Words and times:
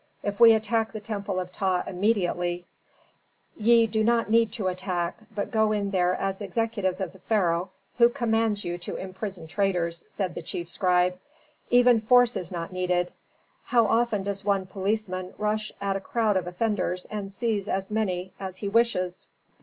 If 0.23 0.39
we 0.39 0.53
attack 0.55 0.93
the 0.93 0.99
temple 0.99 1.39
of 1.39 1.51
Ptah 1.51 1.83
immediately" 1.85 2.65
"Ye 3.55 3.85
do 3.85 4.03
not 4.03 4.31
need 4.31 4.51
to 4.53 4.65
attack, 4.67 5.15
but 5.35 5.51
go 5.51 5.71
in 5.71 5.91
there 5.91 6.15
as 6.15 6.41
executives 6.41 6.99
of 6.99 7.13
the 7.13 7.19
pharaoh 7.19 7.69
who 7.99 8.09
commands 8.09 8.65
you 8.65 8.79
to 8.79 8.95
imprison 8.95 9.45
traitors," 9.45 10.03
said 10.09 10.33
the 10.33 10.41
chief 10.41 10.71
scribe. 10.71 11.19
"Even 11.69 11.99
force 11.99 12.35
is 12.35 12.51
not 12.51 12.73
needed. 12.73 13.11
How 13.65 13.85
often 13.85 14.23
does 14.23 14.43
one 14.43 14.65
policeman 14.65 15.35
rush 15.37 15.71
at 15.79 15.95
a 15.95 16.01
crowd 16.01 16.35
of 16.35 16.47
offenders 16.47 17.05
and 17.11 17.31
seize 17.31 17.69
as 17.69 17.91
many 17.91 18.33
as 18.39 18.57
he 18.57 18.67
wishes." 18.69 19.27